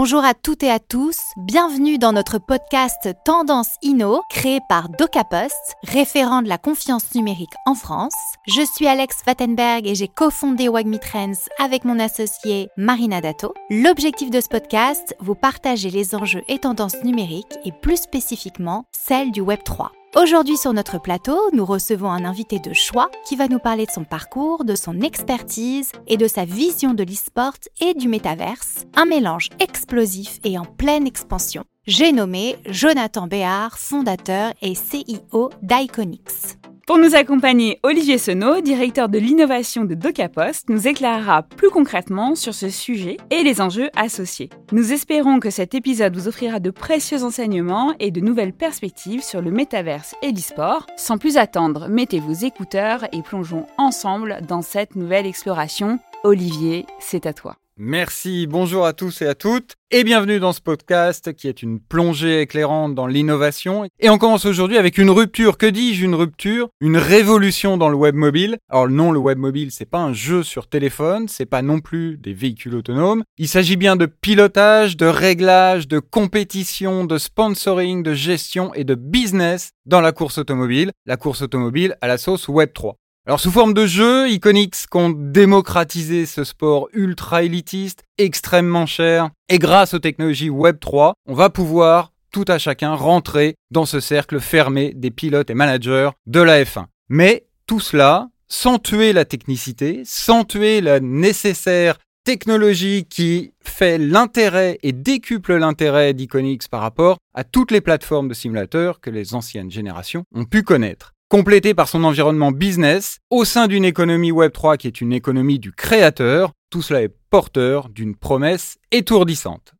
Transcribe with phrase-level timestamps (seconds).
[0.00, 5.74] Bonjour à toutes et à tous, bienvenue dans notre podcast Tendance Inno, créé par DocaPost,
[5.82, 8.14] référent de la confiance numérique en France.
[8.46, 13.52] Je suis Alex Wattenberg et j'ai cofondé Wagmi Trends avec mon associé Marina Dato.
[13.70, 19.32] L'objectif de ce podcast, vous partager les enjeux et tendances numériques et plus spécifiquement celles
[19.32, 19.90] du Web 3.
[20.16, 23.90] Aujourd'hui sur notre plateau, nous recevons un invité de choix qui va nous parler de
[23.90, 27.52] son parcours, de son expertise et de sa vision de l'e-sport
[27.82, 31.64] et du métaverse, un mélange explosif et en pleine expansion.
[31.86, 36.56] J'ai nommé Jonathan Béard, fondateur et CEO d'Iconix.
[36.88, 42.54] Pour nous accompagner, Olivier Senot, directeur de l'innovation de DocaPost, nous éclairera plus concrètement sur
[42.54, 44.48] ce sujet et les enjeux associés.
[44.72, 49.42] Nous espérons que cet épisode vous offrira de précieux enseignements et de nouvelles perspectives sur
[49.42, 50.86] le métaverse et l'e-sport.
[50.96, 55.98] Sans plus attendre, mettez vos écouteurs et plongeons ensemble dans cette nouvelle exploration.
[56.24, 57.56] Olivier, c'est à toi.
[57.80, 61.78] Merci, bonjour à tous et à toutes, et bienvenue dans ce podcast qui est une
[61.78, 63.86] plongée éclairante dans l'innovation.
[64.00, 65.56] Et on commence aujourd'hui avec une rupture.
[65.56, 66.70] Que dis-je une rupture?
[66.80, 68.58] Une révolution dans le web mobile.
[68.68, 72.18] Alors non, le web mobile, c'est pas un jeu sur téléphone, c'est pas non plus
[72.18, 73.22] des véhicules autonomes.
[73.38, 78.96] Il s'agit bien de pilotage, de réglage, de compétition, de sponsoring, de gestion et de
[78.96, 80.90] business dans la course automobile.
[81.06, 82.96] La course automobile à la sauce Web 3.
[83.28, 89.58] Alors sous forme de jeu, Iconix compte démocratiser ce sport ultra élitiste, extrêmement cher, et
[89.58, 94.40] grâce aux technologies Web 3, on va pouvoir tout à chacun rentrer dans ce cercle
[94.40, 96.86] fermé des pilotes et managers de la F1.
[97.10, 104.78] Mais tout cela sans tuer la technicité, sans tuer la nécessaire technologie qui fait l'intérêt
[104.82, 109.70] et décuple l'intérêt d'Iconix par rapport à toutes les plateformes de simulateurs que les anciennes
[109.70, 114.86] générations ont pu connaître complété par son environnement business, au sein d'une économie Web3 qui
[114.86, 119.74] est une économie du créateur, tout cela est porteur d'une promesse étourdissante.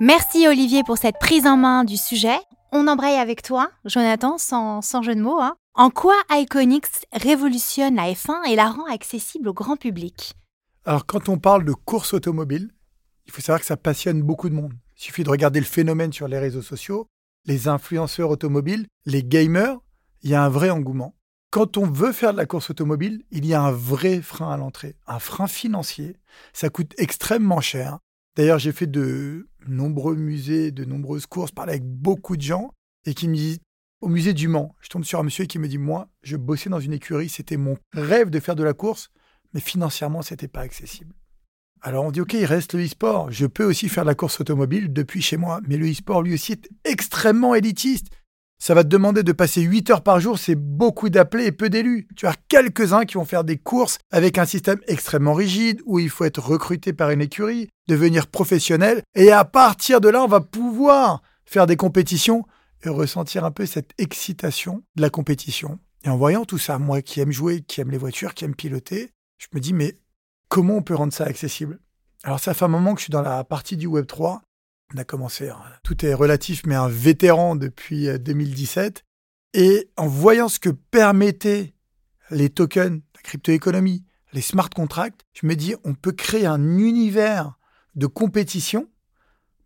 [0.00, 2.38] Merci Olivier pour cette prise en main du sujet.
[2.72, 5.40] On embraye avec toi, Jonathan, sans, jeu de mots.
[5.40, 5.54] Hein.
[5.74, 10.34] En quoi Iconix révolutionne la F1 et la rend accessible au grand public?
[10.84, 12.70] Alors quand on parle de course automobile,
[13.26, 14.74] il faut savoir que ça passionne beaucoup de monde.
[14.96, 17.06] Il suffit de regarder le phénomène sur les réseaux sociaux.
[17.46, 19.78] Les influenceurs automobiles, les gamers,
[20.22, 21.14] il y a un vrai engouement.
[21.50, 24.56] Quand on veut faire de la course automobile, il y a un vrai frein à
[24.56, 26.16] l'entrée, un frein financier.
[26.52, 27.98] Ça coûte extrêmement cher.
[28.36, 32.70] D'ailleurs, j'ai fait de nombreux musées, de nombreuses courses, parlé avec beaucoup de gens
[33.06, 33.60] et qui me disent
[34.00, 36.70] au musée du Mans, je tombe sur un monsieur qui me dit moi, je bossais
[36.70, 39.10] dans une écurie, c'était mon rêve de faire de la course,
[39.54, 41.14] mais financièrement, c'était pas accessible.
[41.80, 43.30] Alors on dit ok, il reste le e-sport.
[43.30, 46.34] Je peux aussi faire de la course automobile depuis chez moi, mais le e-sport lui
[46.34, 48.08] aussi est extrêmement élitiste.
[48.60, 51.70] Ça va te demander de passer 8 heures par jour, c'est beaucoup d'appelés et peu
[51.70, 52.08] d'élus.
[52.16, 56.10] Tu as quelques-uns qui vont faire des courses avec un système extrêmement rigide où il
[56.10, 60.40] faut être recruté par une écurie, devenir professionnel, et à partir de là, on va
[60.40, 62.44] pouvoir faire des compétitions
[62.82, 65.78] et ressentir un peu cette excitation de la compétition.
[66.04, 68.54] Et en voyant tout ça, moi qui aime jouer, qui aime les voitures, qui aime
[68.54, 69.98] piloter, je me dis mais
[70.48, 71.78] comment on peut rendre ça accessible?
[72.24, 74.42] Alors ça fait un moment que je suis dans la partie du Web 3
[74.94, 75.58] on a commencé, hein.
[75.82, 79.04] tout est relatif, mais un vétéran depuis 2017.
[79.56, 81.74] Euh, Et en voyant ce que permettaient
[82.30, 87.58] les tokens, la crypto-économie, les smart contracts, je me dis, on peut créer un univers
[87.94, 88.88] de compétition,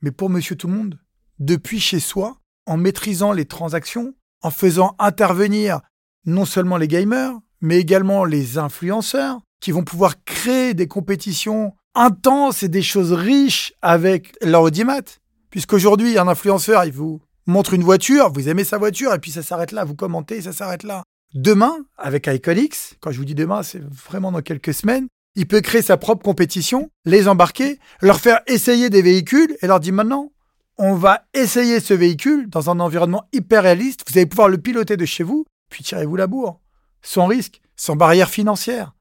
[0.01, 0.99] mais pour monsieur tout le monde,
[1.39, 5.81] depuis chez soi, en maîtrisant les transactions, en faisant intervenir
[6.25, 12.63] non seulement les gamers, mais également les influenceurs, qui vont pouvoir créer des compétitions intense
[12.63, 15.03] et des choses riches avec leur audimat.
[15.51, 19.43] Puisqu'aujourd'hui, un influenceur, il vous montre une voiture, vous aimez sa voiture, et puis ça
[19.43, 21.03] s'arrête là, vous commentez, ça s'arrête là.
[21.35, 25.61] Demain, avec Iconix, quand je vous dis demain, c'est vraiment dans quelques semaines, il peut
[25.61, 30.31] créer sa propre compétition, les embarquer, leur faire essayer des véhicules, et leur dire maintenant,
[30.79, 34.97] on va essayer ce véhicule dans un environnement hyper réaliste, vous allez pouvoir le piloter
[34.97, 36.61] de chez vous, puis tirez-vous la bourre,
[37.03, 38.95] sans risque, sans barrière financière.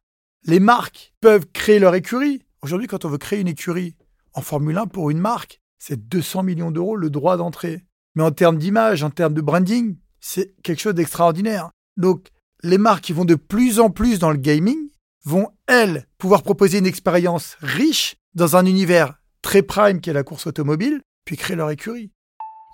[0.45, 3.95] Les marques peuvent créer leur écurie, Aujourd'hui, quand on veut créer une écurie
[4.33, 7.83] en Formule 1 pour une marque, c'est 200 millions d'euros le droit d'entrée.
[8.13, 11.71] Mais en termes d'image, en termes de branding, c'est quelque chose d'extraordinaire.
[11.97, 12.27] Donc,
[12.61, 14.77] les marques qui vont de plus en plus dans le gaming
[15.25, 20.23] vont, elles, pouvoir proposer une expérience riche dans un univers très prime qui est la
[20.23, 22.11] course automobile, puis créer leur écurie.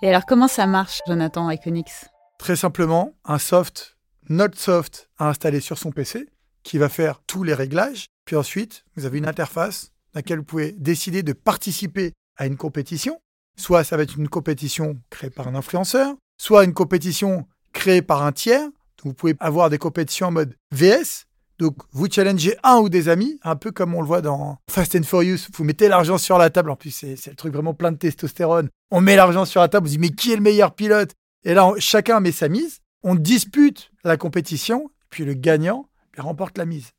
[0.02, 3.96] Et alors, comment ça marche, Jonathan Iconix Très simplement, un soft,
[4.28, 6.28] notre soft, à installer sur son PC,
[6.68, 10.44] qui va faire tous les réglages, puis ensuite, vous avez une interface dans laquelle vous
[10.44, 13.18] pouvez décider de participer à une compétition.
[13.56, 18.22] Soit ça va être une compétition créée par un influenceur, soit une compétition créée par
[18.22, 18.68] un tiers.
[19.02, 21.24] vous pouvez avoir des compétitions en mode VS,
[21.58, 24.94] Donc, vous challengez un ou des amis, un peu comme on le voit dans Fast
[24.94, 25.48] and Furious.
[25.54, 26.70] Vous mettez l'argent sur la table.
[26.70, 28.68] En plus, c'est le truc vraiment plein de testostérone.
[28.90, 29.86] On met l'argent sur la table.
[29.86, 31.12] Vous dites, mais qui est le meilleur pilote?
[31.44, 32.80] Et là, chacun met sa mise.
[33.02, 34.90] On dispute la compétition.
[35.08, 35.87] Puis le gagnant
[36.20, 36.90] remporte la mise.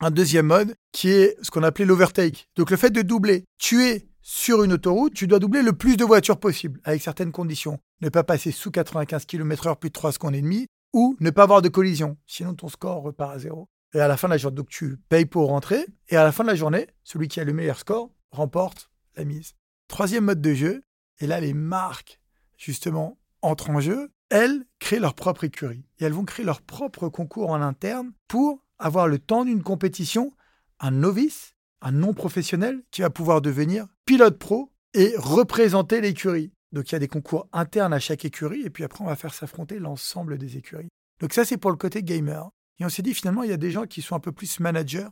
[0.00, 2.48] Un deuxième mode qui est ce qu'on appelait l'overtake.
[2.56, 3.44] Donc, le fait de doubler.
[3.58, 7.30] Tu es sur une autoroute, tu dois doubler le plus de voitures possible, avec certaines
[7.30, 7.78] conditions.
[8.00, 11.42] Ne pas passer sous 95 km/h plus de 3 secondes et demie, ou ne pas
[11.42, 12.16] avoir de collision.
[12.26, 13.68] Sinon, ton score repart à zéro.
[13.92, 15.86] Et à la fin de la journée, donc tu payes pour rentrer.
[16.08, 19.24] Et à la fin de la journée, celui qui a le meilleur score remporte la
[19.24, 19.52] mise.
[19.88, 20.82] Troisième mode de jeu,
[21.20, 22.20] et là, les marques,
[22.56, 24.10] justement, entrent en jeu.
[24.30, 25.84] Elles créent leur propre écurie.
[25.98, 30.32] Et elles vont créer leur propre concours en interne pour avoir le temps d'une compétition,
[30.78, 36.52] un novice, un non professionnel qui va pouvoir devenir pilote pro et représenter l'écurie.
[36.72, 39.16] Donc il y a des concours internes à chaque écurie et puis après on va
[39.16, 40.88] faire s'affronter l'ensemble des écuries.
[41.20, 42.50] Donc ça c'est pour le côté gamer.
[42.78, 44.60] Et on s'est dit finalement, il y a des gens qui sont un peu plus
[44.60, 45.08] managers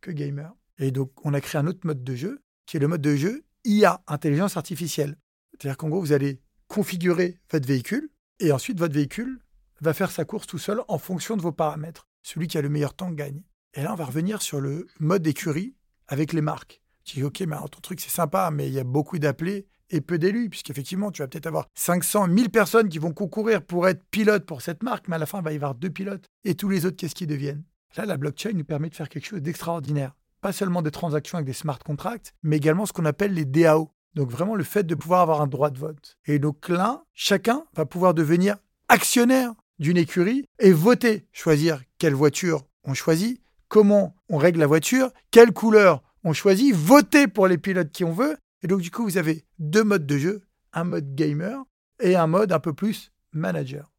[0.00, 0.52] que gamers.
[0.78, 3.16] Et donc, on a créé un autre mode de jeu, qui est le mode de
[3.16, 5.16] jeu IA, intelligence artificielle.
[5.52, 8.10] C'est-à-dire qu'en gros, vous allez configurer votre véhicule,
[8.40, 9.40] et ensuite, votre véhicule
[9.80, 12.08] va faire sa course tout seul en fonction de vos paramètres.
[12.26, 13.40] Celui qui a le meilleur temps gagne.
[13.74, 15.76] Et là, on va revenir sur le mode écurie
[16.08, 16.82] avec les marques.
[17.04, 20.00] Tu dis, OK, mais ton truc, c'est sympa, mais il y a beaucoup d'appelés et
[20.00, 24.02] peu d'élus, puisqu'effectivement, tu vas peut-être avoir 500, 1000 personnes qui vont concourir pour être
[24.10, 26.24] pilote pour cette marque, mais à la fin, il va y avoir deux pilotes.
[26.42, 27.62] Et tous les autres, qu'est-ce qu'ils deviennent?
[27.96, 30.16] Là, la blockchain nous permet de faire quelque chose d'extraordinaire.
[30.40, 33.92] Pas seulement des transactions avec des smart contracts, mais également ce qu'on appelle les DAO.
[34.14, 36.16] Donc vraiment le fait de pouvoir avoir un droit de vote.
[36.24, 38.56] Et donc là, chacun va pouvoir devenir
[38.88, 45.10] actionnaire d'une écurie et voter, choisir quelle voiture on choisit, comment on règle la voiture,
[45.30, 49.04] quelle couleur on choisit, voter pour les pilotes qui on veut, et donc, du coup,
[49.04, 50.42] vous avez deux modes de jeu,
[50.72, 51.62] un mode gamer
[52.00, 53.92] et un mode un peu plus manager.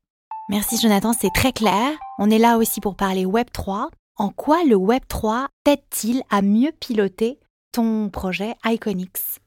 [0.50, 1.92] Merci Jonathan, c'est très clair.
[2.20, 3.90] On est là aussi pour parler Web3.
[4.16, 7.40] En quoi le Web3 t'aide-t-il à mieux piloter
[7.72, 9.40] ton projet Iconix?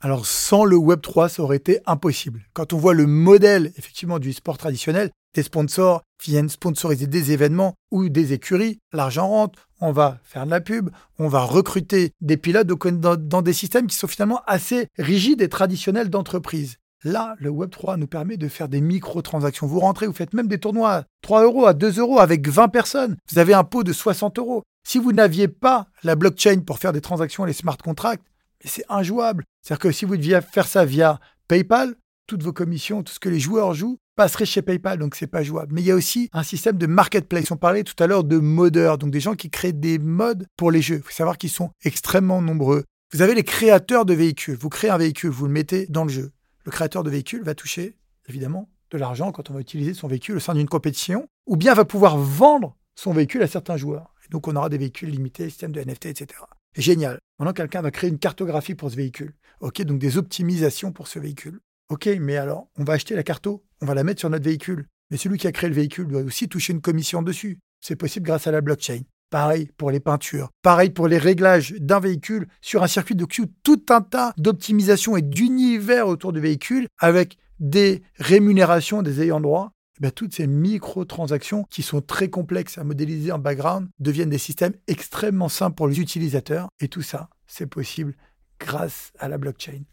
[0.00, 2.44] Alors sans le Web3, ça aurait été impossible.
[2.52, 7.74] Quand on voit le modèle effectivement du sport traditionnel, des sponsors viennent sponsoriser des événements
[7.90, 12.36] ou des écuries, l'argent rentre, on va faire de la pub, on va recruter des
[12.36, 16.76] pilotes dans, des systèmes qui sont finalement assez rigides et traditionnels d'entreprise.
[17.04, 19.66] Là, le Web3 nous permet de faire des micro-transactions.
[19.66, 22.68] Vous rentrez, vous faites même des tournois à 3 euros, à 2 euros avec 20
[22.68, 23.16] personnes.
[23.30, 24.62] Vous avez un pot de 60 euros.
[24.88, 28.24] Si vous n'aviez pas la blockchain pour faire des transactions et les smart contracts,
[28.64, 29.44] c'est injouable.
[29.62, 31.94] C'est-à-dire que si vous deviez faire ça via PayPal,
[32.26, 35.42] toutes vos commissions, tout ce que les joueurs jouent, passerait chez PayPal, donc c'est pas
[35.42, 35.74] jouable.
[35.74, 37.50] Mais il y a aussi un système de marketplace.
[37.50, 40.70] On parlait tout à l'heure de modeurs, donc des gens qui créent des modes pour
[40.70, 40.96] les jeux.
[40.96, 42.84] Il faut savoir qu'ils sont extrêmement nombreux.
[43.12, 44.56] Vous avez les créateurs de véhicules.
[44.56, 46.32] Vous créez un véhicule, vous le mettez dans le jeu.
[46.64, 47.96] Le créateur de véhicule va toucher,
[48.28, 51.74] évidemment, de l'argent quand on va utiliser son véhicule au sein d'une compétition, ou bien
[51.74, 54.14] va pouvoir vendre son véhicule à certains joueurs.
[54.30, 56.40] Donc on aura des véhicules limités, système de NFT, etc.
[56.76, 57.18] Génial.
[57.38, 59.34] Maintenant, quelqu'un va créer une cartographie pour ce véhicule.
[59.60, 61.60] OK, donc des optimisations pour ce véhicule.
[61.88, 64.86] OK, mais alors, on va acheter la carto, on va la mettre sur notre véhicule.
[65.10, 67.58] Mais celui qui a créé le véhicule doit aussi toucher une commission dessus.
[67.80, 69.02] C'est possible grâce à la blockchain.
[69.30, 70.50] Pareil pour les peintures.
[70.62, 73.46] Pareil pour les réglages d'un véhicule sur un circuit de Q.
[73.62, 79.72] Tout un tas d'optimisations et d'univers autour du véhicule avec des rémunérations des ayants droit.
[79.98, 84.36] Eh bien, toutes ces micro-transactions qui sont très complexes à modéliser en background deviennent des
[84.36, 86.68] systèmes extrêmement simples pour les utilisateurs.
[86.80, 88.14] Et tout ça, c'est possible
[88.60, 89.84] grâce à la blockchain.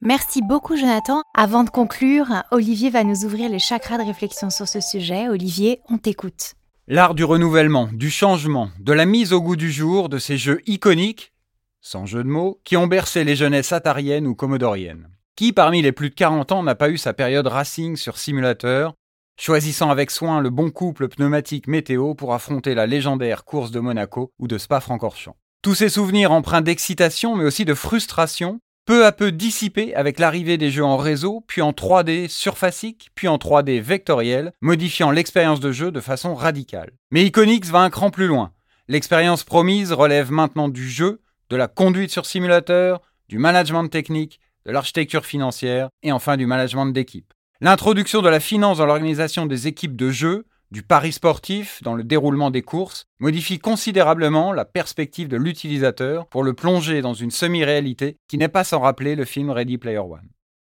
[0.00, 1.22] Merci beaucoup Jonathan.
[1.34, 5.28] Avant de conclure, Olivier va nous ouvrir les chakras de réflexion sur ce sujet.
[5.28, 6.54] Olivier, on t'écoute.
[6.86, 10.60] L'art du renouvellement, du changement, de la mise au goût du jour de ces jeux
[10.66, 11.32] iconiques,
[11.80, 15.08] sans jeu de mots, qui ont bercé les jeunesses atariennes ou commodoriennes.
[15.34, 18.94] Qui parmi les plus de 40 ans n'a pas eu sa période racing sur simulateur,
[19.36, 24.32] choisissant avec soin le bon couple pneumatique météo pour affronter la légendaire course de Monaco
[24.38, 29.32] ou de Spa-Francorchamps Tous ces souvenirs empreints d'excitation mais aussi de frustration peu à peu
[29.32, 34.52] dissipé avec l'arrivée des jeux en réseau, puis en 3D surfacique, puis en 3D vectoriel,
[34.60, 36.90] modifiant l'expérience de jeu de façon radicale.
[37.10, 38.52] Mais Iconix va un cran plus loin.
[38.88, 44.72] L'expérience promise relève maintenant du jeu, de la conduite sur simulateur, du management technique, de
[44.72, 47.33] l'architecture financière et enfin du management d'équipe.
[47.60, 52.02] L'introduction de la finance dans l'organisation des équipes de jeu du pari sportif dans le
[52.02, 58.18] déroulement des courses modifie considérablement la perspective de l'utilisateur pour le plonger dans une semi-réalité
[58.26, 60.28] qui n'est pas sans rappeler le film Ready Player One.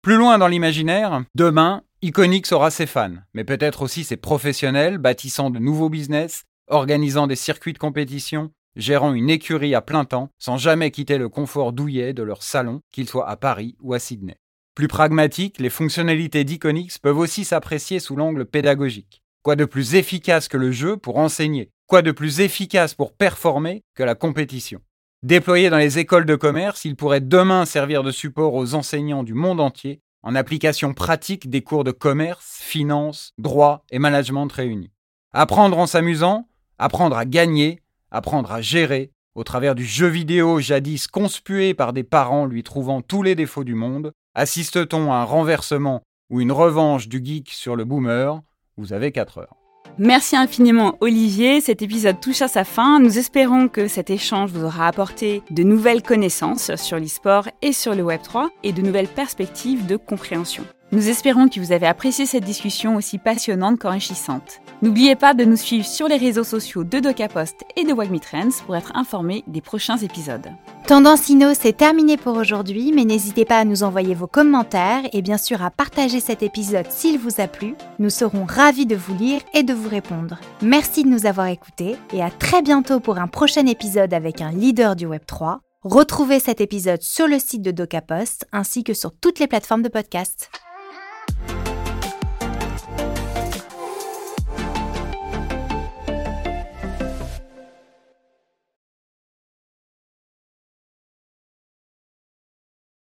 [0.03, 5.51] Plus loin dans l'imaginaire, demain, Iconix aura ses fans, mais peut-être aussi ses professionnels bâtissant
[5.51, 10.59] de nouveaux business, organisant des circuits de compétition, gérant une écurie à plein temps sans
[10.59, 14.37] jamais quitter le confort douillet de leur salon, qu'ils soient à Paris ou à Sydney.
[14.79, 19.25] Plus pragmatique, les fonctionnalités d'Iconix peuvent aussi s'apprécier sous l'angle pédagogique.
[19.43, 21.73] Quoi de plus efficace que le jeu pour enseigner?
[21.89, 24.81] Quoi de plus efficace pour performer que la compétition?
[25.25, 29.35] Déployé dans les écoles de commerce, il pourrait demain servir de support aux enseignants du
[29.35, 34.93] monde entier en application pratique des cours de commerce, finance, droit et management réunis.
[35.33, 36.47] Apprendre en s'amusant,
[36.79, 37.83] apprendre à gagner,
[38.13, 43.03] apprendre à gérer, au travers du jeu vidéo jadis conspué par des parents lui trouvant
[43.03, 47.75] tous les défauts du monde, assiste-t-on à un renversement ou une revanche du geek sur
[47.75, 48.41] le boomer?
[48.77, 49.57] Vous avez 4 heures.
[49.99, 53.01] Merci infiniment Olivier, cet épisode touche à sa fin.
[53.01, 57.97] Nous espérons que cet échange vous aura apporté de nouvelles connaissances sur l'e-sport et sur
[57.97, 60.65] le Web3 et de nouvelles perspectives de compréhension.
[60.91, 64.61] Nous espérons que vous avez apprécié cette discussion aussi passionnante qu'enrichissante.
[64.81, 68.65] N'oubliez pas de nous suivre sur les réseaux sociaux de DocaPost et de Wagmi Trends
[68.65, 70.49] pour être informé des prochains épisodes.
[70.87, 75.21] Tendance Inno, c'est terminé pour aujourd'hui, mais n'hésitez pas à nous envoyer vos commentaires et
[75.21, 77.75] bien sûr à partager cet épisode s'il vous a plu.
[77.99, 80.41] Nous serons ravis de vous lire et de vous répondre.
[80.63, 84.53] Merci de nous avoir écoutés et à très bientôt pour un prochain épisode avec un
[84.53, 85.59] leader du Web3.
[85.83, 89.91] Retrouvez cet épisode sur le site de DocaPost ainsi que sur toutes les plateformes de
[89.91, 90.51] podcast.